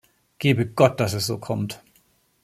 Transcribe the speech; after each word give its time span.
Gebe 0.39 0.65
Gott, 0.65 0.99
dass 0.99 1.13
es 1.13 1.27
so 1.27 1.37
kommt! 1.37 1.79